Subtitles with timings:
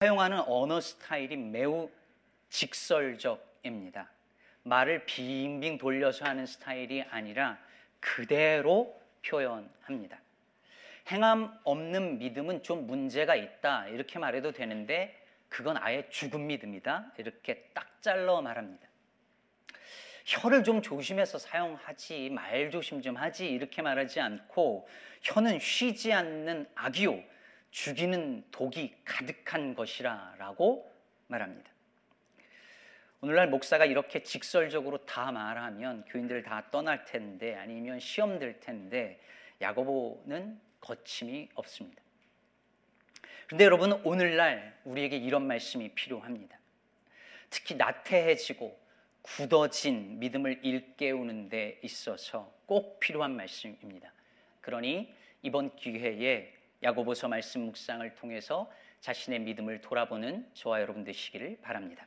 [0.00, 1.90] 사용하는 언어 스타일이 매우
[2.50, 4.08] 직설적입니다.
[4.62, 7.58] 말을 빙빙 돌려서 하는 스타일이 아니라
[7.98, 10.20] 그대로 표현합니다.
[11.10, 13.88] 행함 없는 믿음은 좀 문제가 있다.
[13.88, 17.14] 이렇게 말해도 되는데 그건 아예 죽은 믿음이다.
[17.18, 18.86] 이렇게 딱 잘라 말합니다.
[20.26, 24.86] 혀를 좀 조심해서 사용하지, 말 조심 좀 하지, 이렇게 말하지 않고,
[25.22, 27.20] 혀는 쉬지 않는 악이요,
[27.70, 30.90] 죽이는 독이 가득한 것이라 라고
[31.26, 31.70] 말합니다.
[33.20, 39.20] 오늘날 목사가 이렇게 직설적으로 다 말하면 교인들 다 떠날 텐데 아니면 시험 될 텐데
[39.60, 42.00] 야고보는 거침이 없습니다.
[43.46, 46.58] 그런데 여러분 오늘날 우리에게 이런 말씀이 필요합니다.
[47.50, 48.78] 특히 나태해지고
[49.22, 54.12] 굳어진 믿음을 일깨우는 데 있어서 꼭 필요한 말씀입니다.
[54.60, 55.12] 그러니
[55.42, 62.06] 이번 기회에 야고보서 말씀 묵상을 통해서 자신의 믿음을 돌아보는 저와 여러분 되시기를 바랍니다.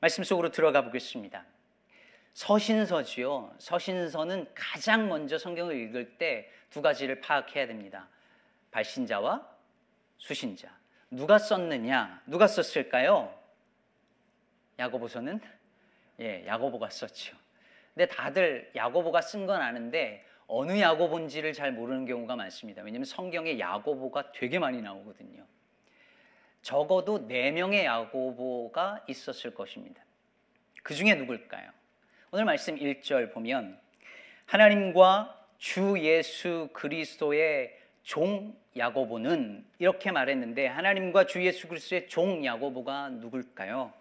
[0.00, 1.44] 말씀 속으로 들어가 보겠습니다.
[2.34, 3.54] 서신서지요.
[3.58, 8.08] 서신서는 가장 먼저 성경을 읽을 때 두 가지를 파악해야 됩니다.
[8.70, 9.46] 발신자와
[10.18, 10.68] 수신자.
[11.10, 12.22] 누가 썼느냐?
[12.26, 13.34] 누가 썼을까요?
[14.78, 15.40] 야고보서는
[16.20, 17.36] 예, 야고보가 썼죠.
[17.94, 22.82] 근데 다들 야고보가 쓴 건 아는데 어느 야고보인지를 잘 모르는 경우가 많습니다.
[22.82, 25.44] 왜냐하면 성경에 야고보가 되게 많이 나오거든요.
[26.62, 30.02] 적어도 네 명의 야고보가 있었을 것입니다.
[30.82, 31.70] 그 중에 누굴까요?
[32.30, 33.78] 오늘 말씀 1절 보면
[34.46, 43.92] 하나님과 주 예수 그리스도의 종 야고보는 이렇게 말했는데 하나님과 주 예수 그리스도의 종 야고보가 누굴까요?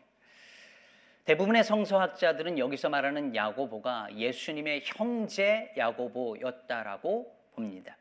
[1.28, 7.98] 대부분의 성서학자들은 여기서 말하는 야고보가 예수님의 형제 야고보였다라고 봅니다.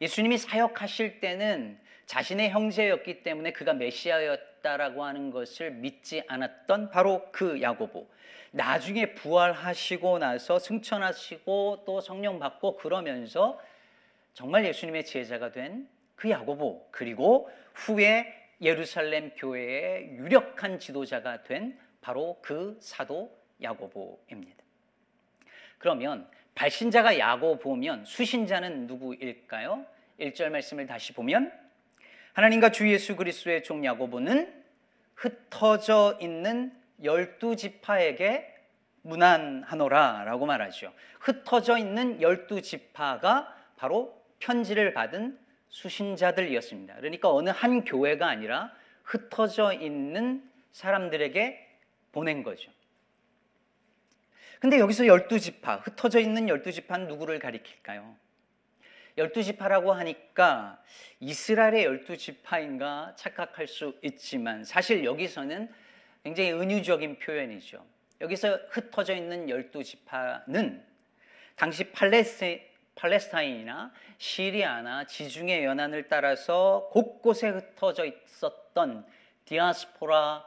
[0.00, 8.08] 예수님이 사역하실 때는 자신의 형제였기 때문에 그가 메시아였다라고 하는 것을 믿지 않았던 바로 그 야고보.
[8.52, 13.60] 나중에 부활하시고 나서 승천하시고 또 성령 받고 그러면서
[14.32, 15.86] 정말 예수님의 제자가 된
[16.22, 24.62] 그 야고보 그리고 후에 예루살렘 교회의 유력한 지도자가 된 바로 그 사도 야고보입니다.
[25.78, 29.84] 그러면 발신자가 야고보면 수신자는 누구일까요?
[30.20, 31.52] 1절 말씀을 다시 보면
[32.34, 34.62] 하나님과 주 예수 그리스도의 종 야고보는
[35.14, 38.48] 흩어져 있는 열두 지파에게
[39.02, 40.92] 무난하노라라고 말하죠.
[41.20, 45.38] 흩어져 있는 열두 지파가 바로 편지를 받은
[45.72, 46.96] 수신자들이었습니다.
[46.96, 48.72] 그러니까 어느 한 교회가 아니라
[49.02, 51.68] 흩어져 있는 사람들에게
[52.12, 52.70] 보낸 거죠.
[54.60, 58.14] 근데 여기서 열두 지파, 흩어져 있는 열두 지파는 누구를 가리킬까요?
[59.18, 60.80] 열두 지파라고 하니까
[61.20, 65.68] 이스라엘의 열두 지파인가 착각할 수 있지만 사실 여기서는
[66.22, 67.84] 굉장히 은유적인 표현이죠.
[68.20, 70.84] 여기서 흩어져 있는 열두 지파는
[71.56, 72.60] 당시 팔레스,
[72.94, 79.06] 팔레스타인이나 시리아나 지중해 연안을 따라서 곳곳에 흩어져 있었던
[79.44, 80.46] 디아스포라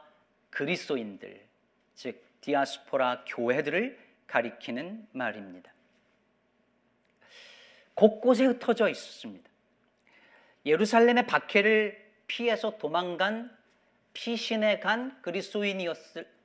[0.50, 1.44] 그리스도인들,
[1.94, 5.72] 즉 디아스포라 교회들을 가리키는 말입니다.
[7.94, 9.48] 곳곳에 흩어져 있었습니다.
[10.64, 13.56] 예루살렘의 박해를 피해서 도망간
[14.12, 16.35] 피신에 간 그리스도인이었을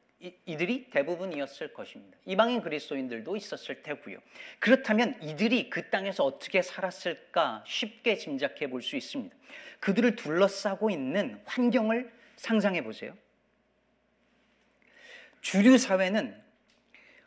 [0.45, 2.17] 이들이 대부분이었을 것입니다.
[2.25, 4.17] 이방인 그리스도인들도 있었을 테고요.
[4.59, 9.35] 그렇다면 이들이 그 땅에서 어떻게 살았을까 쉽게 짐작해 볼 수 있습니다.
[9.79, 13.15] 그들을 둘러싸고 있는 환경을 상상해 보세요.
[15.41, 16.39] 주류 사회는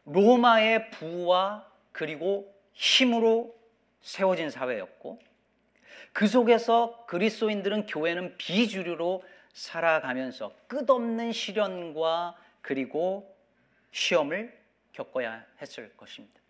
[0.04, 3.54] 로마의 부와 그리고 힘으로
[4.02, 5.20] 세워진 사회였고
[6.12, 13.36] 그 속에서 그리스도인들은 교회는 비주류로 살아가면서 끝없는 시련과 그리고
[13.90, 14.58] 시험을
[14.92, 16.40] 겪어야 했을 것입니다.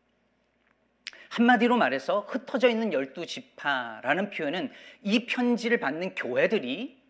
[1.29, 7.03] 한마디로 말해서 흩어져 있는 열두 지파라는 표현은 이 편지를 받는 교회들이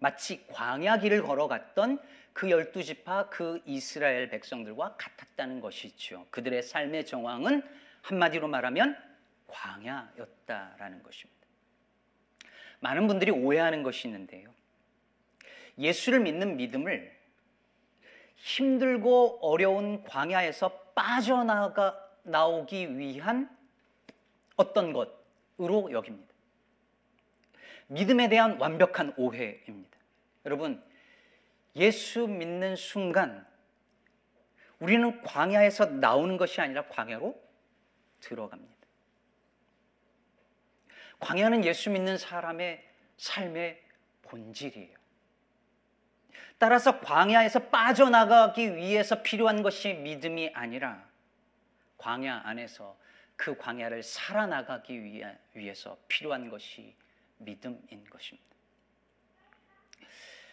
[0.00, 2.00] 마치 광야 길을 걸어갔던
[2.32, 6.26] 그 열두 지파 그 이스라엘 백성들과 같았다는 것이죠.
[6.30, 7.62] 그들의 삶의 정황은
[8.02, 9.00] 한마디로 말하면
[9.46, 11.46] 광야였다라는 것입니다.
[12.80, 14.52] 많은 분들이 오해하는 것이 있는데요.
[15.78, 17.15] 예수를 믿는 믿음을
[18.36, 23.54] 힘들고 어려운 광야에서 빠져나가 나오기 위한
[24.56, 26.34] 어떤 것으로 여깁니다.
[27.88, 29.96] 믿음에 대한 완벽한 오해입니다.
[30.44, 30.82] 여러분,
[31.76, 33.46] 예수 믿는 순간
[34.78, 37.40] 우리는 광야에서 나오는 것이 아니라 광야로
[38.20, 38.74] 들어갑니다.
[41.20, 42.84] 광야는 예수 믿는 사람의
[43.16, 43.82] 삶의
[44.22, 45.05] 본질이에요.
[46.58, 51.06] 따라서 광야에서 빠져나가기 위해서 필요한 것이 믿음이 아니라
[51.98, 52.96] 광야 안에서
[53.36, 55.02] 그 광야를 살아나가기
[55.54, 56.94] 위해서 필요한 것이
[57.38, 58.46] 믿음인 것입니다.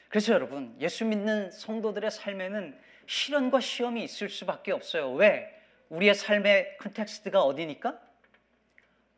[0.10, 5.12] 그래서 여러분, 예수 믿는 성도들의 삶에는 시련과 시험이 있을 수밖에 없어요.
[5.14, 5.60] 왜?
[5.90, 8.00] 우리의 삶의 context가 어디니까?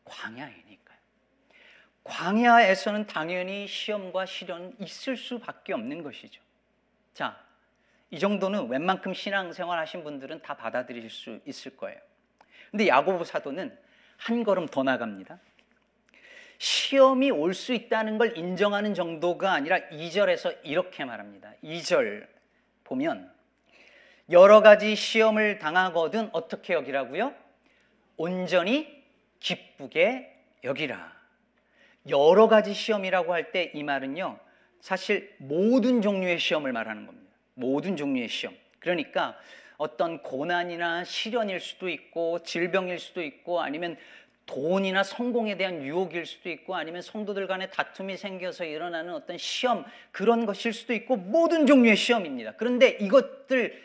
[0.06, 0.98] 광야이니까요.
[2.04, 6.45] 광야에서는 당연히 시험과 시련은 있을 수밖에 없는 것이죠.
[7.16, 7.42] 자,
[8.12, 11.98] 이 정도는 웬만큼 신앙생활 하신 분들은 다 받아들일 수 있을 거예요.
[12.70, 13.76] 근데 야고보 사도는
[14.18, 15.40] 한 걸음 더 나갑니다.
[16.58, 21.54] 시험이 올 수 있다는 걸 인정하는 정도가 아니라 2절에서 이렇게 말합니다.
[21.64, 22.28] 2절
[22.84, 23.34] 보면
[24.30, 27.34] 여러 가지 시험을 당하거든 어떻게 여기라고요?
[28.18, 29.04] 온전히
[29.40, 30.36] 기쁘게
[30.66, 31.16] 여기라.
[32.10, 34.38] 여러 가지 시험이라고 할 때 이 말은요.
[34.86, 37.32] 사실 모든 종류의 시험을 말하는 겁니다.
[37.56, 38.54] 모든 종류의 시험.
[38.78, 39.36] 그러니까
[39.78, 43.98] 어떤 고난이나 시련일 수도 있고 질병일 수도 있고 아니면
[44.46, 50.46] 돈이나 성공에 대한 유혹일 수도 있고 아니면 성도들 간의 다툼이 생겨서 일어나는 어떤 시험 그런
[50.46, 52.52] 것일 수도 있고 모든 종류의 시험입니다.
[52.56, 53.82] 그런데 이것들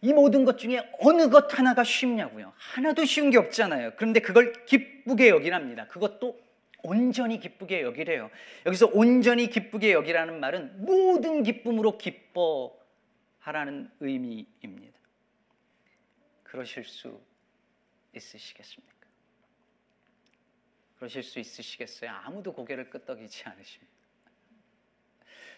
[0.00, 2.52] 이 모든 것 중에 어느 것 하나가 쉽냐고요.
[2.56, 3.94] 하나도 쉬운 게 없잖아요.
[3.96, 5.88] 그런데 그걸 기쁘게 여기랍니다.
[5.88, 6.45] 그것도
[6.86, 8.30] 온전히 기쁘게 여기래요.
[8.64, 14.98] 여기서 온전히 기쁘게 여기라는 말은 모든 기쁨으로 기뻐하라는 의미입니다.
[16.44, 17.20] 그러실 수
[18.14, 18.94] 있으시겠습니까?
[20.96, 22.10] 그러실 수 있으시겠어요?
[22.10, 23.92] 아무도 고개를 끄덕이지 않으십니다.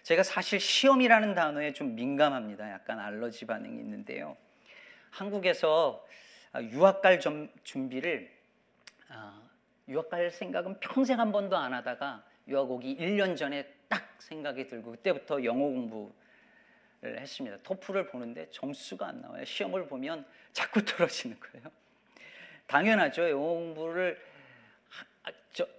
[0.02, 2.70] 제가 사실 시험이라는 단어에 좀 민감합니다.
[2.72, 4.36] 약간 알러지 반응이 있는데요.
[5.10, 6.04] 한국에서
[6.70, 8.36] 유학 갈 준비를
[9.08, 9.47] 아,
[9.88, 14.92] 유학 갈 생각은 평생 한 번도 안 하다가 유학 오기 1년 전에 딱 생각이 들고
[14.92, 16.12] 그때부터 영어 공부를
[17.20, 17.58] 했습니다.
[17.62, 19.44] 토플을 보는데 점수가 안 나와요.
[19.44, 21.70] 시험을 보면 자꾸 떨어지는 거예요.
[22.66, 23.30] 당연하죠.
[23.30, 24.20] 영어 공부를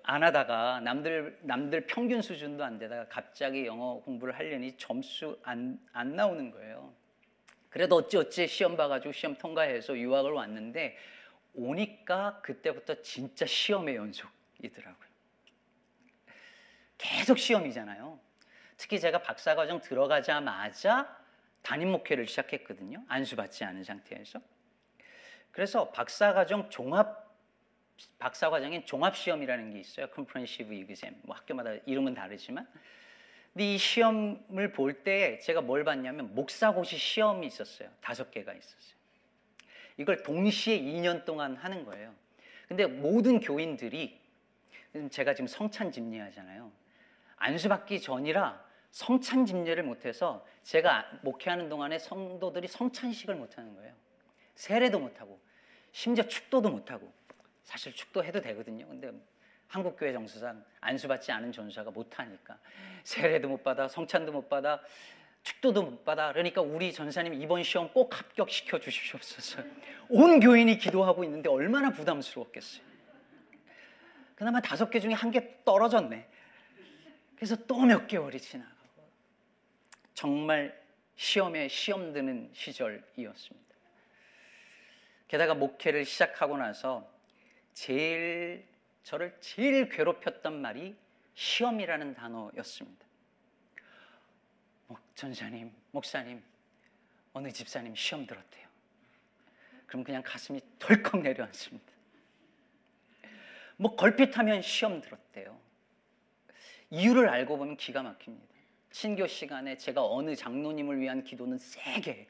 [0.04, 6.16] 안 하다가 남들 남들 평균 수준도 안 되다가 갑자기 영어 공부를 하려니 점수 안, 안
[6.16, 6.94] 나오는 거예요.
[7.70, 10.98] 그래도 어찌 어찌 시험 봐가지고 시험 통과해서 유학을 왔는데
[11.60, 15.10] 오니까 그때부터 진짜 시험의 연속이더라고요.
[16.98, 18.20] 계속 시험이잖아요.
[18.78, 21.18] 특히 제가 박사과정 들어가자마자
[21.62, 23.04] 담임 목회를 시작했거든요.
[23.08, 24.42] 안수받지 않은 상태에서.
[25.52, 27.28] 그래서 박사과정 종합
[28.18, 30.10] 박사과정엔 종합 시험이라는 게 있어요.
[30.12, 31.22] comprehensive exam.
[31.24, 32.66] 뭐 학교마다 이름은 다르지만.
[33.52, 37.90] 근데 이 시험을 볼 때 제가 뭘 봤냐면 목사고시 시험이 있었어요.
[38.00, 38.99] 다섯 개가 있었어요.
[40.00, 42.16] 이걸 동시에 2년 동안 하는 거예요.
[42.70, 44.18] 근데 모든 교인들이
[45.12, 46.72] 제가 지금 성찬 집례하잖아요.
[47.36, 53.94] 안수받기 전이라 성찬 집례를 못해서 제가 목회하는 동안에 성도들이 성찬식을 못하는 거예요.
[54.56, 55.38] 세례도 못하고
[55.92, 57.12] 심지어 축도도 못하고
[57.66, 58.88] 사실 축도해도 되거든요.
[58.88, 59.12] 근데
[59.68, 62.58] 한국 교회 정서상 안수받지 않은 전사가 못하니까
[63.04, 64.82] 세례도 못 받아 성찬도 못 받아
[65.44, 66.32] 축도도 못 받아.
[66.32, 69.64] 그러니까 우리 전사님 이번 시험 꼭 합격시켜 주십시옵소서.
[70.10, 72.84] 온 교인이 기도하고 있는데 얼마나 부담스러웠겠어요.
[74.36, 76.28] 그나마 다섯 개 중에 한 개 떨어졌네.
[77.36, 78.76] 그래서 또 몇 개월이 지나가고
[80.14, 80.78] 정말
[81.16, 83.76] 시험에 시험 드는 시절이었습니다.
[85.28, 87.10] 게다가 목회를 시작하고 나서
[87.74, 88.66] 제일
[89.04, 90.96] 저를 제일 괴롭혔던 말이
[91.36, 93.06] 시험이라는 단어였습니다.
[95.16, 96.42] 전사님, 목사님,
[97.34, 98.68] 어느 집사님 시험 들었대요.
[99.86, 101.92] 그럼 그냥 가슴이 덜컥 내려앉습니다.
[103.78, 105.60] 뭐 걸핏하면 시험 들었대요.
[106.92, 108.48] 이유를 알고 보면 기가 막힙니다.
[108.92, 112.28] 신교 시간에 제가 어느 장로님을 위한 기도는 세게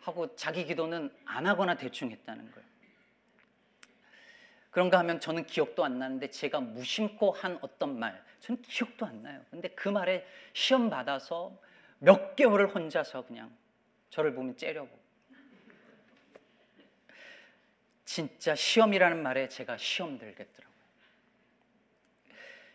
[0.00, 2.68] 하고 자기 기도는 안 하거나 대충 했다는 거예요.
[4.70, 9.40] 그런가 하면 저는 기억도 안 나는데 제가 무심코 한 어떤 말, 저는 기억도 안 나요.
[9.50, 11.56] 근데 그 말에 시험 받아서
[12.00, 13.56] 몇 개월을 혼자서 그냥
[14.10, 15.00] 저를 보면 째려보고.
[18.04, 20.72] 진짜 시험이라는 말에 제가 시험 들겠더라고요.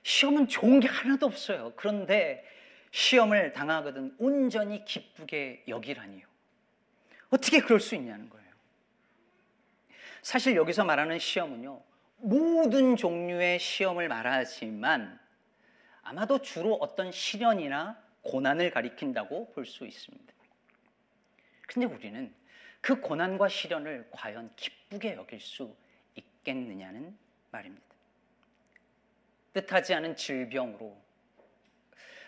[0.03, 1.73] 시험은 좋은 게 하나도 없어요.
[1.75, 2.45] 그런데
[2.91, 6.25] 시험을 당하거든 온전히 기쁘게 여기라니요.
[7.29, 8.47] 어떻게 그럴 수 있냐는 거예요.
[10.21, 11.83] 사실 여기서 말하는 시험은요,
[12.19, 15.26] 모든 종류의 시험을 말하지만
[16.07, 20.33] 아마도 주로 어떤 시련이나 고난을 가리킨다고 볼 수 있습니다.
[21.67, 22.33] 근데 우리는
[22.79, 25.75] 그 고난과 시련을 과연 기쁘게 여길 수
[26.15, 27.17] 있겠느냐는
[27.51, 27.85] 말입니다.
[29.51, 30.97] 뜻하지 않은 질병으로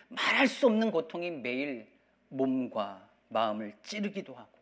[0.08, 1.90] 말할 수 없는 고통이 매일
[2.28, 4.58] 몸과 마음을 찌르기도 하고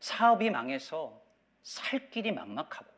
[0.00, 1.22] 사업이 망해서
[1.62, 2.95] 살 길이 막막하고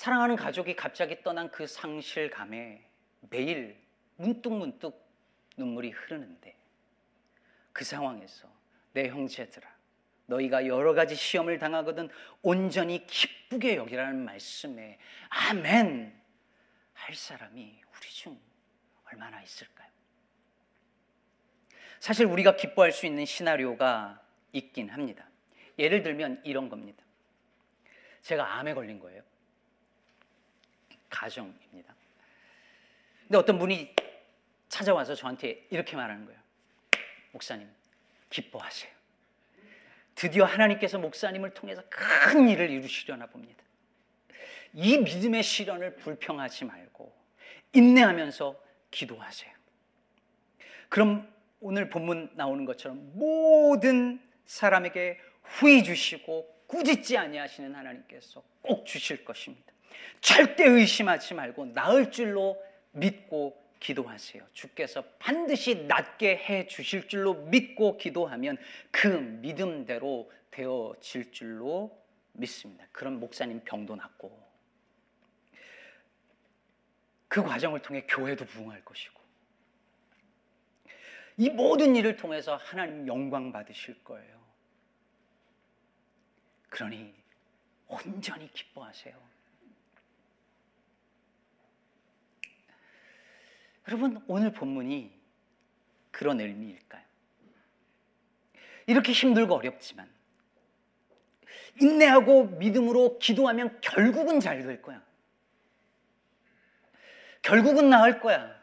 [0.00, 2.82] 사랑하는 가족이 갑자기 떠난 그 상실감에
[3.28, 3.78] 매일
[4.16, 4.98] 문득문득
[5.58, 6.56] 눈물이 흐르는데
[7.74, 8.50] 그 상황에서
[8.94, 9.68] 내 형제들아
[10.24, 12.08] 너희가 여러 가지 시험을 당하거든
[12.40, 16.18] 온전히 기쁘게 여기라는 말씀에 아멘
[16.94, 18.40] 할 사람이 우리 중
[19.12, 19.90] 얼마나 있을까요?
[21.98, 24.18] 사실 우리가 기뻐할 수 있는 시나리오가
[24.52, 25.28] 있긴 합니다.
[25.78, 27.04] 예를 들면 이런 겁니다.
[28.22, 29.28] 제가 암에 걸린 거예요.
[31.10, 31.94] 가정입니다.
[33.22, 33.94] 근데 어떤 분이
[34.68, 36.40] 찾아와서 저한테 이렇게 말하는 거예요.
[37.32, 37.68] 목사님,
[38.30, 38.90] 기뻐하세요.
[40.14, 43.62] 드디어 하나님께서 목사님을 통해서 큰 일을 이루시려나 봅니다.
[44.72, 47.12] 이 믿음의 시련을 불평하지 말고
[47.72, 49.52] 인내하면서 기도하세요.
[50.88, 59.72] 그럼 오늘 본문 나오는 것처럼 모든 사람에게 후히 주시고 꾸짖지 아니하시는 하나님께서 꼭 주실 것입니다.
[60.20, 62.60] 절대 의심하지 말고 나을 줄로
[62.92, 64.44] 믿고 기도하세요.
[64.52, 68.58] 주께서 반드시 낫게 해 주실 줄로 믿고 기도하면
[68.90, 71.98] 그 믿음대로 되어질 줄로
[72.32, 72.86] 믿습니다.
[72.92, 74.50] 그럼 목사님 병도 낫고
[77.28, 79.20] 그 과정을 통해 교회도 부흥할 것이고
[81.38, 84.40] 이 모든 일을 통해서 하나님 영광 받으실 거예요.
[86.68, 87.14] 그러니
[87.86, 89.39] 온전히 기뻐하세요.
[93.90, 95.10] 여러분, 오늘 본문이
[96.12, 97.02] 그런 의미일까요?
[98.86, 100.08] 이렇게 힘들고 어렵지만
[101.80, 105.02] 인내하고 믿음으로 기도하면 결국은 잘 될 거야.
[107.42, 108.54] 결국은 나을 거야.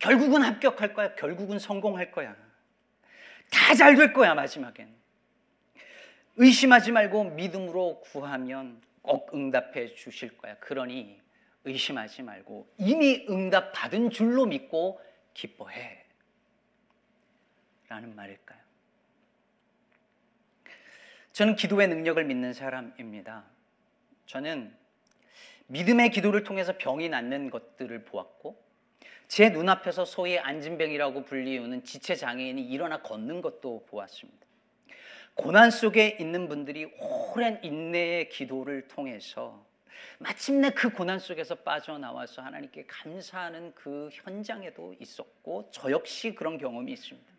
[0.00, 1.14] 결국은 합격할 거야.
[1.14, 2.34] 결국은 성공할 거야.
[3.50, 4.92] 다 잘 될 거야, 마지막엔.
[6.36, 10.56] 의심하지 말고 믿음으로 구하면 꼭 응답해 주실 거야.
[10.58, 11.21] 그러니
[11.64, 15.00] 의심하지 말고 이미 응답 받은 줄로 믿고
[15.34, 16.04] 기뻐해.
[17.88, 18.58] 라는 말일까요?
[21.32, 23.44] 저는 기도의 능력을 믿는 사람입니다.
[24.26, 24.74] 저는
[25.66, 28.62] 믿음의 기도를 통해서 병이 낫는 것들을 보았고
[29.28, 34.46] 제 눈앞에서 소위 안진병이라고 불리우는 지체 장애인이 일어나 걷는 것도 보았습니다.
[35.34, 39.64] 고난 속에 있는 분들이 오랜 인내의 기도를 통해서
[40.18, 47.32] 마침내 그 고난 속에서 빠져나와서 하나님께 감사하는 그 현장에도 있었고 저 역시 그런 경험이 있습니다.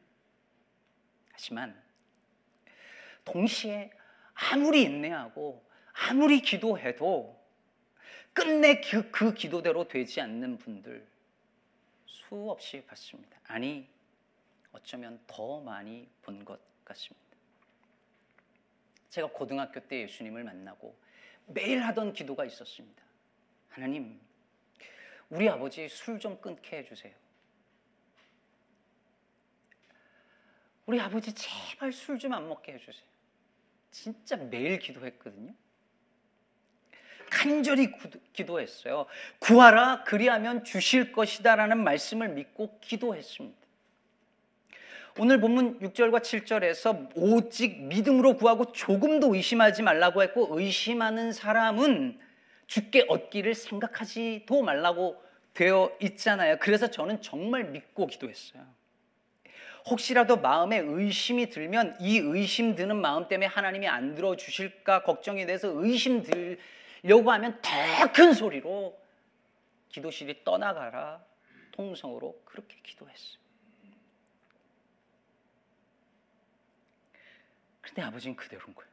[1.32, 1.82] 하지만
[3.26, 3.92] 동시에
[4.34, 7.42] 아무리 인내하고 아무리 기도해도
[8.34, 11.06] 끝내 그, 그 기도대로 되지 않는 분들
[12.06, 13.40] 수없이 봤습니다.
[13.46, 13.88] 아니,
[14.72, 17.22] 어쩌면 더 많이 본 것 같습니다.
[19.10, 20.98] 제가 고등학교 때 예수님을 만나고
[21.48, 23.04] 매일 하던 기도가 있었습니다.
[23.70, 24.20] 하나님,
[25.30, 27.14] 우리 아버지 술 좀 끊게 해주세요.
[30.86, 33.06] 우리 아버지 제발 술 좀 안 먹게 해주세요.
[33.92, 35.54] 진짜 매일 기도했거든요.
[37.30, 37.92] 간절히
[38.34, 39.08] 기도했어요.
[39.40, 43.63] 구하라 그리하면 주실 것이다라는 말씀을 믿고 기도했습니다.
[45.20, 52.20] 오늘 본문 6절과 7절에서 오직 믿음으로 구하고 조금도 의심하지 말라고 했고 의심하는 사람은
[52.66, 55.22] 죽게 얻기를 생각하지도 말라고
[55.54, 56.58] 되어 있잖아요.
[56.60, 58.64] 그래서 저는 정말 믿고 기도했어요.
[59.86, 65.68] 혹시라도 마음에 의심이 들면 이 의심 드는 마음 때문에 하나님이 안 들어 주실까 걱정이 돼서
[65.76, 66.58] 의심 들
[67.04, 67.70] 려고 하면 더
[68.14, 68.98] 큰 소리로
[69.90, 71.22] 기도실이 떠나가라
[71.74, 73.43] 통성으로 그렇게 기도했어요.
[77.84, 78.92] 근데 아버지는 그대로인 거예요.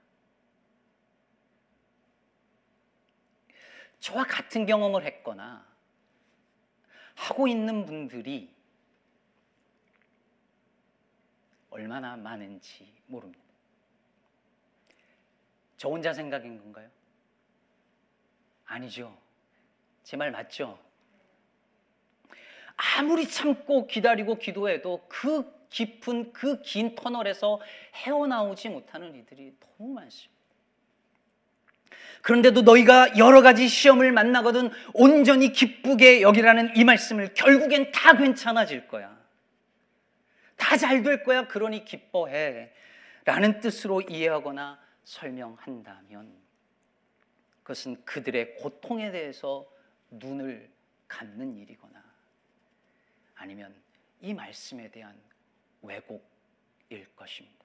[4.00, 5.64] 저와 같은 경험을 했거나
[7.14, 8.54] 하고 있는 분들이
[11.70, 13.44] 얼마나 많은지 모릅니다.
[15.76, 16.90] 저 혼자 생각인 건가요?
[18.66, 19.16] 아니죠.
[20.02, 20.78] 제 말 맞죠?
[22.98, 27.60] 아무리 참고 기다리고 기도해도 그 깊은 그 긴 터널에서
[27.94, 30.40] 헤어나오지 못하는 이들이 너무 많습니다.
[32.22, 39.18] 그런데도 너희가 여러 가지 시험을 만나거든 온전히 기쁘게 여기라는 이 말씀을 결국엔 다 괜찮아질 거야.
[40.56, 41.48] 다 잘 될 거야.
[41.48, 42.72] 그러니 기뻐해.
[43.24, 46.34] 라는 뜻으로 이해하거나 설명한다면
[47.62, 49.66] 그것은 그들의 고통에 대해서
[50.10, 50.68] 눈을
[51.08, 52.02] 감는 일이거나
[53.36, 53.74] 아니면
[54.20, 55.14] 이 말씀에 대한
[55.82, 57.56] 왜곡일 것입니다.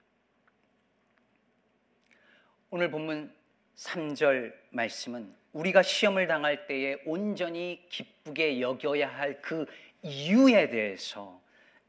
[2.69, 3.33] 오늘 본문
[3.75, 9.65] 3절 말씀은 우리가 시험을 당할 때에 온전히 기쁘게 여겨야 할 그
[10.05, 11.41] 이유에 대해서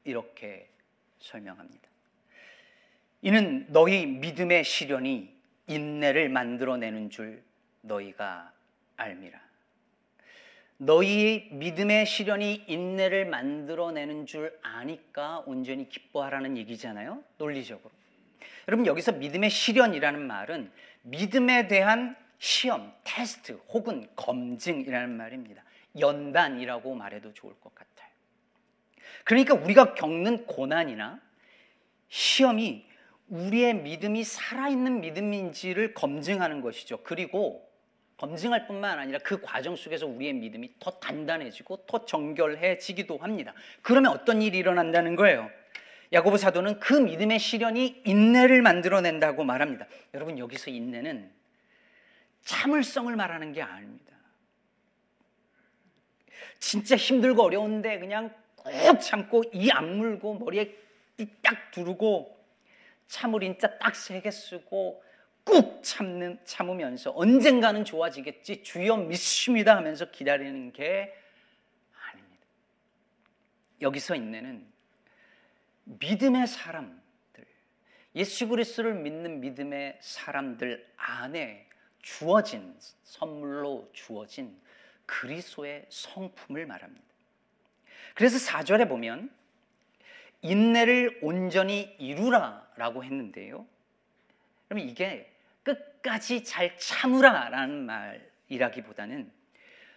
[0.05, 0.71] 이렇게
[1.19, 1.87] 설명합니다.
[3.21, 7.43] 이는 너희 믿음의 시련이 인내를 만들어내는 줄
[7.83, 8.53] 너희가
[8.97, 9.46] 알미라.
[10.79, 17.23] 너희 믿음의 시련이 인내를 만들어내는 줄 아니까 온전히 기뻐하라는 얘기잖아요.
[17.39, 17.91] 논리적으로.
[18.69, 20.71] 여러분 여기서 믿음의 시련이라는 말은
[21.03, 25.63] 믿음에 대한 시험, 테스트 혹은 검증이라는 말입니다.
[25.99, 28.11] 연단이라고 말해도 좋을 것 같아요.
[29.25, 31.21] 그러니까 우리가 겪는 고난이나
[32.09, 32.85] 시험이
[33.29, 37.03] 우리의 믿음이 살아있는 믿음인지를 검증하는 것이죠.
[37.03, 37.67] 그리고
[38.17, 43.53] 검증할 뿐만 아니라 그 과정 속에서 우리의 믿음이 더 단단해지고 더 정결해지기도 합니다.
[43.83, 45.51] 그러면 어떤 일이 일어난다는 거예요?
[46.13, 49.87] 야고보 사도는 그 믿음의 시련이 인내를 만들어낸다고 말합니다.
[50.15, 51.31] 여러분 여기서 인내는
[52.43, 54.15] 참을성을 말하는 게 아닙니다.
[56.59, 60.75] 진짜 힘들고 어려운데 그냥 꾹 참고 이 악물고 머리에
[61.43, 62.37] 딱 두르고
[63.09, 65.03] 참을 인자 딱세개 쓰고
[65.47, 71.17] 꾹 참는 참으면서 언젠가는 좋아지겠지 주여 믿습니다 하면서 기다리는 게
[71.95, 72.47] 아닙니다.
[73.81, 74.67] 여기서 인내는
[75.85, 77.47] 믿음의 사람들
[78.17, 81.69] 예수 그리스도를 믿는 믿음의 사람들 안에
[82.03, 82.75] 주어진
[83.05, 84.61] 선물로 주어진
[85.07, 87.05] 그리스도의 성품을 말합니다.
[88.17, 89.31] 그래서 4절에 보면
[90.43, 93.65] 인내를 온전히 이루라라고 했는데요.
[94.69, 95.33] 그러면 이게
[96.07, 97.87] 끝까지 잘 참으라라는
[98.49, 99.31] 말이라기보다는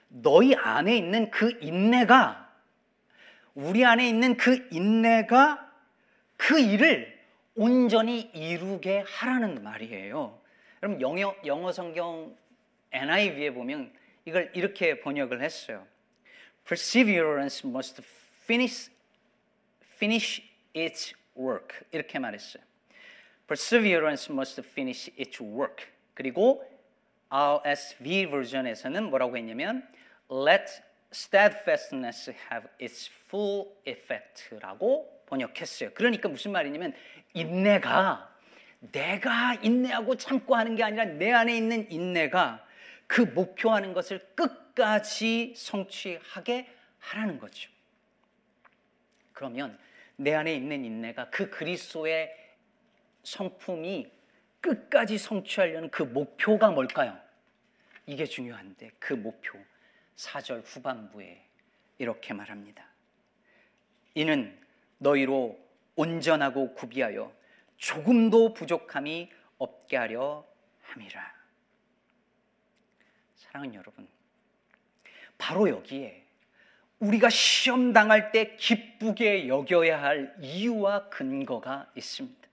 [0.09, 2.51] 너희 안에 있는 그 인내가
[3.53, 5.71] 우리 안에 있는 그 인내가
[6.35, 7.17] 그 일을
[7.55, 10.41] 온전히 이루게 하라는 말이에요.
[10.79, 12.35] 그럼 영어, 영어 성경
[12.91, 13.93] NIV에 보면
[14.25, 15.85] 이걸 이렇게 번역을 했어요.
[16.65, 18.01] Perseverance must
[18.43, 18.91] finish
[19.95, 20.41] finish
[20.75, 22.63] its work 이렇게 말했어요.
[23.47, 25.98] Perseverance must finish its work.
[26.19, 26.61] 그리고
[27.29, 29.87] RSV 버전에서는 뭐라고 했냐면
[30.29, 30.65] Let
[31.13, 35.91] steadfastness have its full effect라고 번역했어요.
[35.93, 36.93] 그러니까 무슨 말이냐면
[37.33, 38.35] 인내가
[38.79, 42.67] 내가 인내하고 참고 하는 게 아니라 내 안에 있는 인내가
[43.07, 46.67] 그 목표하는 것을 끝까지 성취하게
[46.99, 47.71] 하라는 거죠.
[49.31, 49.79] 그러면
[50.17, 52.35] 내 안에 있는 인내가 그 그리스도의
[53.23, 54.18] 성품이
[54.61, 57.17] 끝까지 성취하려는 그 목표가 뭘까요?
[58.05, 59.59] 이게 중요한데 그 목표
[60.15, 61.45] 4절 후반부에
[61.97, 62.85] 이렇게 말합니다.
[64.15, 64.59] 이는
[64.97, 65.59] 너희로
[65.95, 67.31] 온전하고 구비하여
[67.77, 70.45] 조금도 부족함이 없게 하려
[70.81, 71.33] 함이라.
[73.35, 74.07] 사랑하는 여러분,
[75.37, 76.25] 바로 여기에
[76.99, 82.48] 우리가 시험 당할 때 기쁘게 여겨야 할 이유와 근거가 있습니다.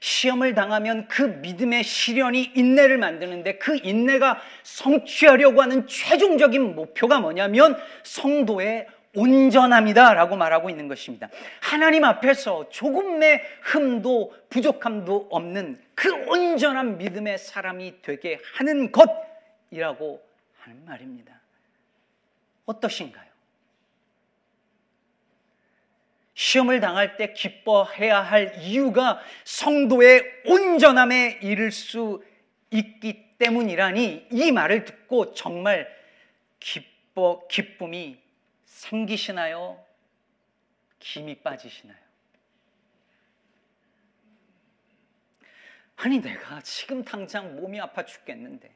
[0.00, 8.86] 시험을 당하면 그 믿음의 시련이 인내를 만드는데 그 인내가 성취하려고 하는 최종적인 목표가 뭐냐면 성도의
[9.14, 11.28] 온전함이다라고 말하고 있는 것입니다.
[11.60, 20.22] 하나님 앞에서 조금의 흠도 부족함도 없는 그 온전한 믿음의 사람이 되게 하는 것이라고
[20.58, 21.40] 하는 말입니다.
[22.66, 23.25] 어떠신가요?
[26.36, 32.22] 시험을 당할 때 기뻐해야 할 이유가 성도의 온전함에 이를 수
[32.70, 35.88] 있기 때문이라니 이 말을 듣고 정말
[36.60, 38.18] 기뻐 기쁨이
[38.66, 39.82] 생기시나요?
[40.98, 41.96] 김이 빠지시나요?
[45.96, 48.70] 아니 내가 지금 당장 몸이 아파 죽겠는데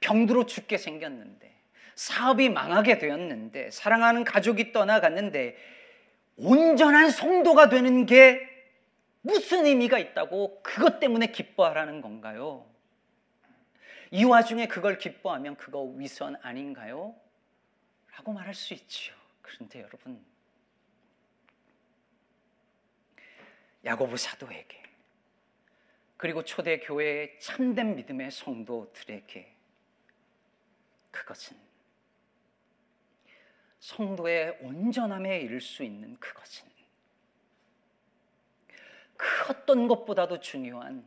[0.00, 1.52] 병들어 죽게 생겼는데
[1.96, 5.76] 사업이 망하게 되었는데 사랑하는 가족이 떠나갔는데
[6.38, 8.46] 온전한 성도가 되는 게
[9.20, 12.64] 무슨 의미가 있다고 그것 때문에 기뻐하라는 건가요?
[14.10, 17.14] 이 와중에 그걸 기뻐하면 그거 위선 아닌가요?
[18.12, 19.14] 라고 말할 수 있죠.
[19.42, 20.24] 그런데 여러분,
[23.84, 24.82] 야고보 사도에게
[26.16, 29.54] 그리고 초대 교회의 참된 믿음의 성도들에게
[31.10, 31.67] 그것은
[33.80, 36.68] 성도의 온전함에 이를 수 있는 그것은
[39.16, 41.04] 그 어떤 것보다도 중요한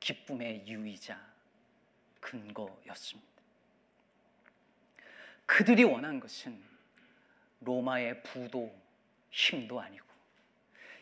[0.00, 1.20] 기쁨의 유의자
[2.20, 3.28] 근거였습니다.
[5.44, 6.62] 그들이 원한 것은
[7.60, 8.72] 로마의 부도
[9.30, 10.06] 힘도 아니고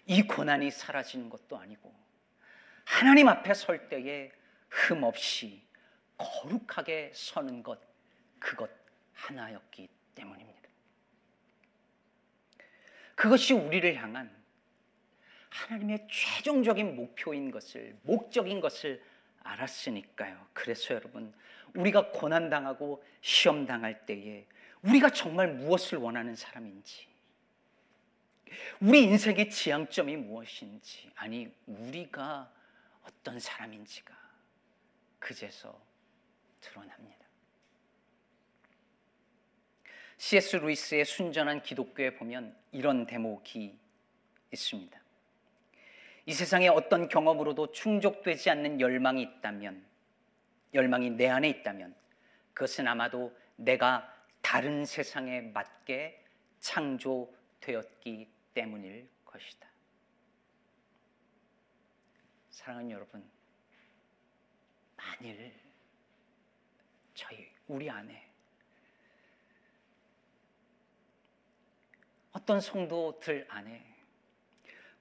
[0.06, 1.94] 이 고난이 사라지는 것도 아니고
[2.84, 4.32] 하나님 앞에 설 때에
[4.70, 5.62] 흠 없이
[6.16, 7.78] 거룩하게 서는 것
[8.38, 8.70] 그것
[9.12, 10.68] 하나였기 때문입니다.
[13.14, 14.34] 그것이 우리를 향한
[15.48, 19.02] 하나님의 최종적인 목표인 것을 목적인 것을
[19.42, 20.48] 알았으니까요.
[20.52, 21.32] 그래서 여러분
[21.74, 24.46] 우리가 고난 당하고 시험 당할 때에
[24.82, 27.08] 우리가 정말 무엇을 원하는 사람인지
[28.80, 32.50] 우리 인생의 지향점이 무엇인지 아니 우리가
[33.02, 34.14] 어떤 사람인지가
[35.18, 35.80] 그제서
[36.60, 37.25] 드러납니다.
[40.18, 40.56] C.S.
[40.56, 43.78] 루이스의 순전한 기독교에 보면 이런 대목이
[44.52, 45.00] 있습니다.
[46.24, 49.84] 이 세상에 어떤 경험으로도 충족되지 않는 열망이 있다면,
[50.74, 51.94] 열망이 내 안에 있다면,
[52.54, 56.24] 그것은 아마도 내가 다른 세상에 맞게
[56.60, 59.68] 창조되었기 때문일 것이다.
[62.50, 63.22] 사랑하는 여러분,
[64.96, 65.52] 만일
[67.14, 68.28] 저희 우리 안에
[72.46, 73.82] 어떤 성도들 안에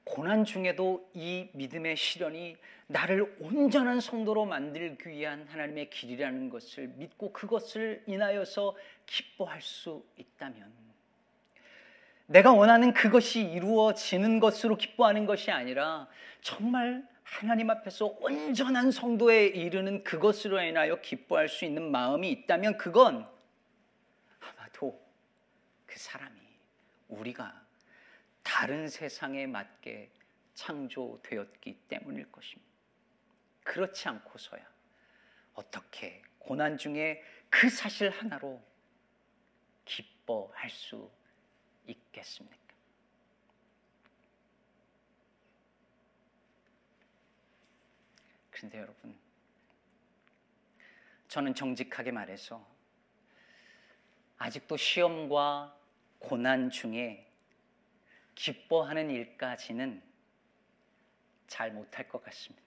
[0.04, 8.02] 고난 중에도 이 믿음의 시련이 나를 온전한 성도로 만들기 위한 하나님의 길이라는 것을 믿고 그것을
[8.08, 10.74] 인하여서 기뻐할 수 있다면
[12.26, 16.08] 내가 원하는 그것이 이루어지는 것으로 기뻐하는 것이 아니라
[16.42, 23.28] 정말 하나님 앞에서 온전한 성도에 이르는 그것으로 인하여 기뻐할 수 있는 마음이 있다면 그건
[24.40, 25.00] 아마도
[25.86, 26.45] 그 사람이
[27.16, 27.66] 우리가
[28.44, 30.12] 다른 세상에 맞게
[30.54, 32.72] 창조되었기 때문일 것입니다.
[33.64, 34.66] 그렇지 않고서야
[35.56, 38.62] 어떻게 고난 중에 그 사실 하나로
[39.84, 41.10] 기뻐할 수
[41.88, 42.66] 있겠습니까?
[48.52, 49.18] 그런데 여러분,
[51.28, 52.66] 저는 정직하게 말해서
[54.38, 55.78] 아직도 시험과
[56.20, 57.26] 고난 중에
[58.36, 60.02] 기뻐하는 일까지는
[61.48, 62.66] 잘 못할 것 같습니다.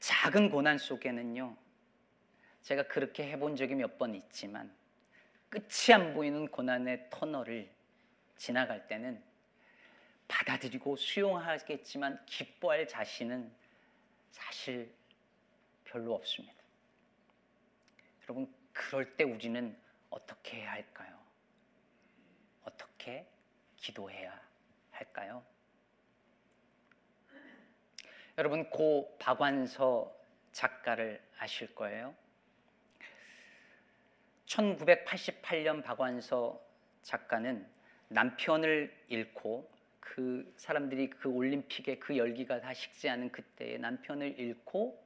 [0.00, 1.56] 작은 고난 속에는요,
[2.62, 4.72] 제가 그렇게 해본 적이 몇 번 있지만,
[5.48, 7.70] 끝이 안 보이는 고난의 터널을
[8.36, 9.22] 지나갈 때는
[10.28, 13.50] 받아들이고 수용하겠지만 기뻐할 자신은
[14.30, 14.94] 사실
[15.84, 16.54] 별로 없습니다.
[18.24, 19.76] 여러분, 그럴 때 우리는
[20.10, 21.18] 어떻게 해야 할까요?
[22.64, 23.26] 어떻게
[23.76, 24.40] 기도해야
[24.90, 25.44] 할까요?
[28.36, 30.14] 여러분 고 박완서
[30.52, 32.14] 작가를 아실 거예요.
[34.46, 36.60] 1988년 박완서
[37.02, 37.66] 작가는
[38.08, 45.04] 남편을 잃고 그 사람들이 그 올림픽의 그 열기가 다 식지 않은 그때에 남편을 잃고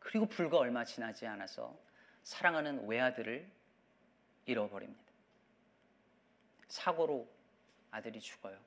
[0.00, 1.76] 그리고 불과 얼마 지나지 않아서
[2.24, 3.46] 사랑하는 외아들을
[4.46, 5.02] 잃어버립니다.
[6.68, 7.28] 사고로
[7.90, 8.58] 아들이 죽어요.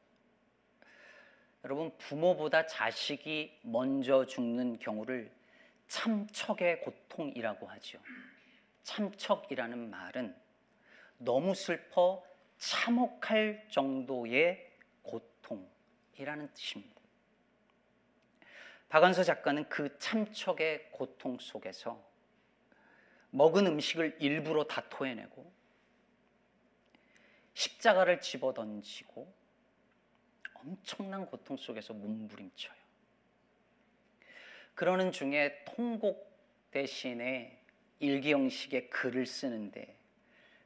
[1.63, 5.31] 여러분 부모보다 자식이 먼저 죽는 경우를
[5.87, 7.99] 참척의 고통이라고 하죠.
[8.83, 10.35] 참척이라는 말은
[11.17, 12.23] 너무 슬퍼
[12.57, 14.71] 참혹할 정도의
[15.03, 16.99] 고통이라는 뜻입니다.
[18.87, 22.03] 박완서 작가는 그 참척의 고통 속에서
[23.31, 25.59] 먹은 음식을 일부러 다 토해내고
[27.60, 29.30] 십자가를 집어 던지고
[30.54, 32.80] 엄청난 고통 속에서 몸부림쳐요.
[34.76, 36.26] 그러는 중에 통곡
[36.72, 37.62] 대신에
[38.00, 39.93] 일기 형식의 글을 쓰는데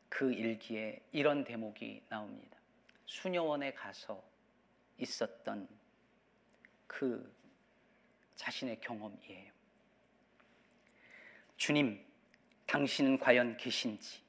[0.08, 2.60] 그 일기에 이런 대목이 나옵니다.
[3.08, 4.24] 수녀원에 가서
[5.00, 5.68] 있었던
[6.86, 7.36] 그
[8.36, 9.52] 자신의 경험이에요.
[11.58, 12.06] 주님,
[12.68, 14.22] 당신은 과연 계신지,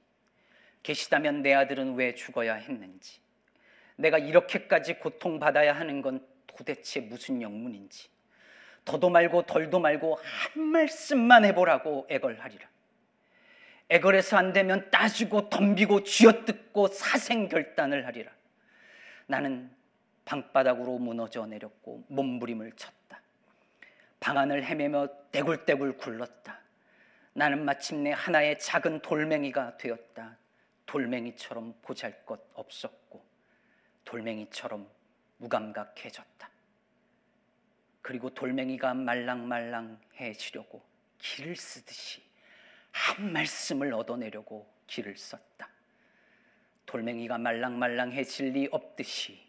[0.85, 3.19] 계시다면 내 아들은 왜 죽어야 했는지,
[3.97, 8.09] 내가 이렇게까지 고통받아야 하는 건 도대체 무슨 영문인지,
[8.85, 12.69] 더도 말고 덜도 말고 한 말씀만 해보라고 애걸하리라.
[13.89, 18.31] 애걸해서 안 되면 따지고 덤비고 쥐어뜯고 사생결단을 하리라.
[19.27, 19.71] 나는
[20.25, 23.21] 방바닥으로 무너져 내렸고 몸부림을 쳤다.
[24.21, 26.61] 방안을 헤매며 떼굴떼굴 굴렀다.
[27.35, 30.37] 나는 마침내 하나의 작은 돌멩이가 되었다.
[30.87, 33.25] 돌멩이처럼 보잘 것 없었고,
[34.05, 34.89] 돌멩이처럼
[35.39, 36.51] 무감각해졌다.
[38.03, 40.85] 그리고 돌멩이가 말랑말랑해지려고
[41.19, 42.23] 길을 쓰듯이
[42.93, 45.69] 한 말씀을 얻어내려고 길을 썼다.
[46.87, 49.43] 돌멩이가 말랑말랑해질 리 없듯이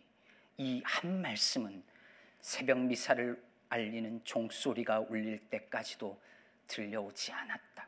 [0.58, 1.84] 이 한 말씀은
[2.40, 6.20] 새벽 미사를 알리는 종소리가 울릴 때까지도
[6.68, 7.88] 들려오지 않았다.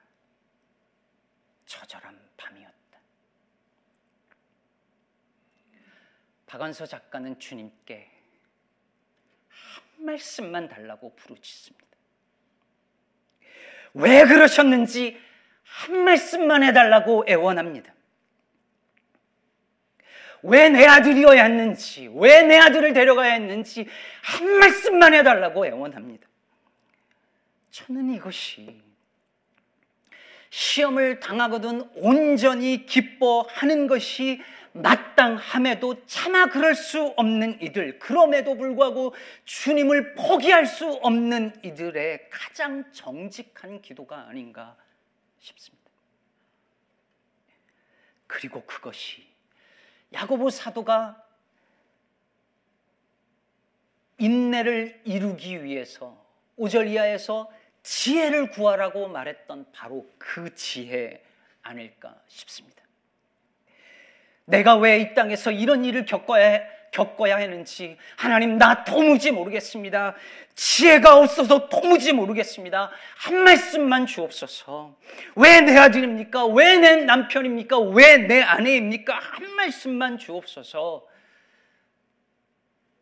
[1.65, 2.87] 처절한 밤이었다.
[6.47, 8.10] 박완서 작가는 주님께
[9.49, 11.86] 한 말씀만 달라고 부르짖습니다.
[13.93, 15.19] 왜 그러셨는지
[15.63, 17.93] 한 말씀만 해달라고 애원합니다.
[20.43, 23.86] 왜 내 아들이어야 했는지, 왜 내 아들을 데려가야 했는지
[24.23, 26.27] 한 말씀만 해달라고 애원합니다.
[27.71, 28.81] 저는 이것이
[30.49, 34.41] 시험을 당하거든 온전히 기뻐하는 것이
[34.82, 39.13] 마땅함에도 차마 그럴 수 없는 이들, 그럼에도 불구하고
[39.46, 44.76] 주님을 포기할 수 없는 이들의 가장 정직한 기도가 아닌가
[45.40, 45.78] 싶습니다.
[48.28, 49.26] 그리고 그것이
[50.13, 51.24] 야고보 사도가
[54.20, 57.52] 인내를 이루기 위해서 오절 이하에서
[57.84, 61.24] 지혜를 구하라고 말했던 바로 그 지혜
[61.62, 62.87] 아닐까 싶습니다.
[64.47, 70.15] 내가 왜 이 땅에서 이런 일을 겪어야, 겪어야 했는지 하나님 나 도무지 모르겠습니다.
[70.55, 72.89] 지혜가 없어서 도무지 모르겠습니다.
[73.17, 74.97] 한 말씀만 주옵소서.
[75.36, 76.45] 왜 내 아들입니까?
[76.47, 77.77] 왜 내 남편입니까?
[77.79, 79.19] 왜 내 아내입니까?
[79.19, 81.05] 한 말씀만 주옵소서.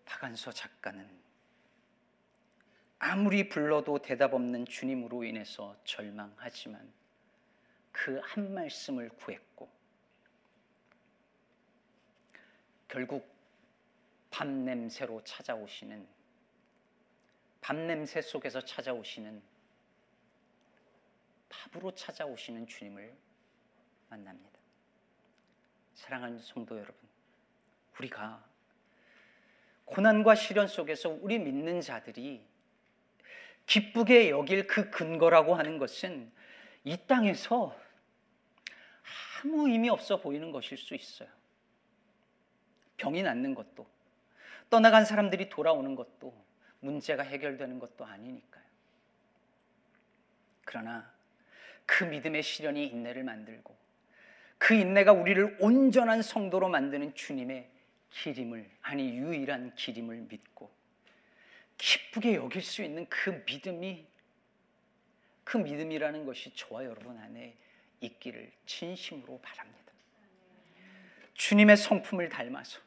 [0.05, 1.07] 박안서 작가는
[2.97, 6.81] 아무리 불러도 대답 없는 주님으로 인해서 절망하지만
[7.91, 9.69] 그 한 말씀을 구했고
[12.87, 13.27] 결국
[14.29, 16.07] 밤 냄새로 찾아오시는
[17.61, 19.41] 밤 냄새 속에서 찾아오시는
[21.49, 23.13] 밥으로 찾아오시는 주님을
[24.09, 24.59] 만납니다.
[25.95, 26.95] 사랑하는 성도 여러분,
[27.97, 28.43] 우리가
[29.85, 32.45] 고난과 시련 속에서 우리 믿는 자들이
[33.65, 36.31] 기쁘게 여길 그 근거라고 하는 것은
[36.83, 37.75] 이 땅에서
[39.43, 41.29] 아무 의미 없어 보이는 것일 수 있어요.
[42.97, 43.87] 병이 낫는 것도
[44.69, 46.33] 떠나간 사람들이 돌아오는 것도
[46.79, 48.63] 문제가 해결되는 것도 아니니까요.
[50.63, 51.13] 그러나
[51.85, 53.75] 그 믿음의 시련이 인내를 만들고
[54.57, 57.69] 그 인내가 우리를 온전한 성도로 만드는 주님의
[58.09, 60.73] 기림을 아니 유일한 기림을 믿고
[61.77, 64.07] 기쁘게 여길 수 있는 그 믿음이
[65.43, 67.55] 그 믿음이라는 것이 저와 여러분 안에
[68.01, 69.93] 있기를 진심으로 바랍니다.
[71.33, 72.79] 주님의 성품을 닮아서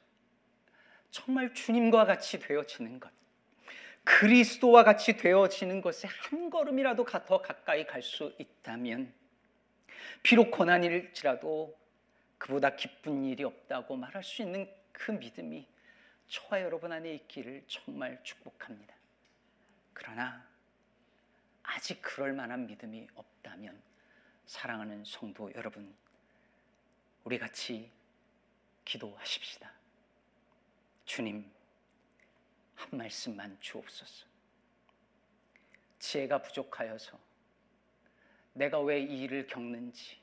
[1.10, 3.10] 정말 주님과 같이 되어지는 것.
[4.04, 9.12] 그리스도와 같이 되어지는 것에 한 걸음이라도 더 가까이 갈 수 있다면
[10.22, 11.76] 비록 고난일지라도
[12.38, 15.66] 그보다 기쁜 일이 없다고 말할 수 있는 그 믿음이
[16.28, 18.94] 저와 여러분 안에 있기를 정말 축복합니다.
[19.92, 20.46] 그러나
[21.62, 23.80] 아직 그럴 만한 믿음이 없다면
[24.46, 25.94] 사랑하는 성도 여러분
[27.24, 27.90] 우리 같이
[28.84, 29.77] 기도하십시다.
[31.08, 31.50] 주님,
[32.74, 34.26] 한 말씀만 주옵소서.
[35.98, 37.18] 지혜가 부족하여서
[38.52, 40.18] 내가 왜 이 일을 겪는지,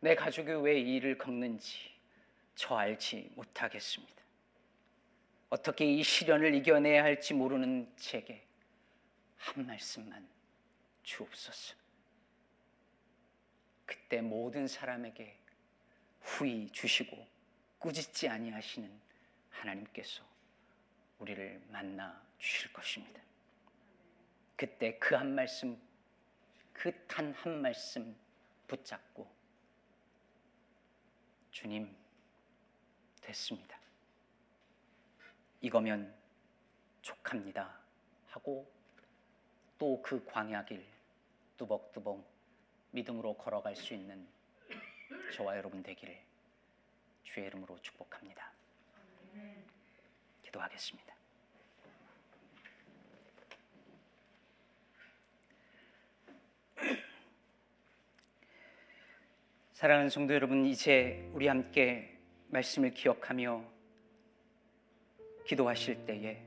[0.00, 1.94] 내 가족이 왜 이 일을 겪는지
[2.54, 4.14] 저 알지 못하겠습니다.
[5.48, 8.46] 어떻게 이 시련을 이겨내야 할지 모르는 제게
[9.38, 10.28] 한 말씀만
[11.04, 11.74] 주옵소서.
[13.86, 15.38] 그때 모든 사람에게
[16.20, 17.26] 후히 주시고
[17.78, 19.05] 꾸짖지 아니하시는
[19.60, 20.24] 하나님께서
[21.18, 23.20] 우리를 만나 주실 것입니다.
[24.56, 25.78] 그때 그 한 말씀,
[26.72, 28.16] 그단한 말씀
[28.66, 29.30] 붙잡고
[31.50, 31.94] 주님
[33.20, 33.78] 됐습니다.
[35.60, 36.14] 이거면
[37.02, 37.78] 족합니다.
[38.28, 38.70] 하고
[39.78, 40.86] 또 그 광야길
[41.56, 42.24] 뚜벅뚜벅
[42.92, 44.26] 믿음으로 걸어갈 수 있는
[45.34, 46.22] 저와 여러분 되기를
[47.24, 48.55] 주의 이름으로 축복합니다.
[50.42, 51.16] 기도하겠습니다.
[59.72, 62.18] 사랑하는 성도 여러분, 이제 우리 함께
[62.48, 63.64] 말씀을 기억하며
[65.46, 66.42] 기도하실 때에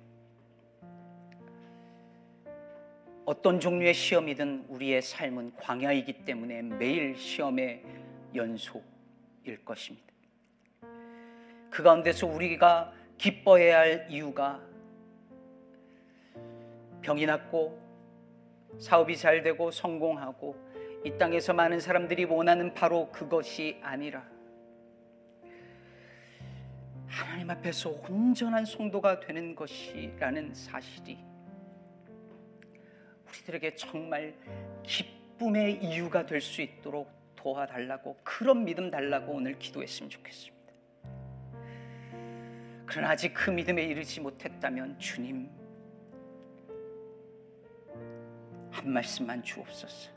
[3.25, 7.83] 어떤 종류의 시험이든 우리의 삶은 광야이기 때문에 매일 시험의
[8.33, 10.08] 연속일 것입니다.
[11.69, 14.61] 그 가운데서 우리가 기뻐해야 할 이유가
[17.01, 17.79] 병이 낫고
[18.79, 20.55] 사업이 잘 되고 성공하고
[21.03, 24.27] 이 땅에서 많은 사람들이 원하는 바로 그것이 아니라
[27.07, 31.17] 하나님 앞에서 온전한 성도가 되는 것이라는 사실이
[33.27, 34.35] 우리들에게 정말
[34.83, 40.58] 기쁨의 이유가 될 수 있도록 도와달라고 그런 믿음 달라고 오늘 기도했으면 좋겠습니다.
[42.89, 45.47] 그러나 아직 그 믿음에 이르지 못했다면 주님
[48.71, 50.09] 한 말씀만 주옵소서.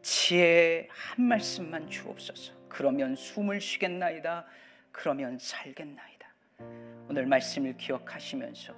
[0.00, 2.54] 지혜 한 말씀만 주옵소서.
[2.70, 4.46] 그러면 숨을 쉬겠나이다.
[4.90, 6.28] 그러면 살겠나이다.
[7.10, 8.74] 오늘 말씀을 기억하시면서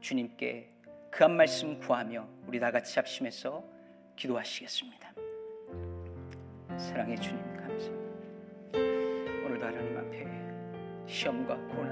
[0.00, 0.70] 주님께
[1.10, 3.62] 그 한 말씀 구하며 우리 다 같이 합심해서
[4.16, 5.12] 기도하시겠습니다.
[6.78, 8.02] 사랑의 주님 감사합니다.
[9.46, 10.31] 오늘도 하나님 앞에
[11.12, 11.82] 시험과 고난